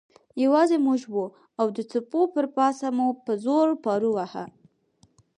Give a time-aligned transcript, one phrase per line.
[0.43, 1.25] یوازې موږ وو
[1.59, 4.45] او د څپو پر پاسه مو په زور پارو واهه.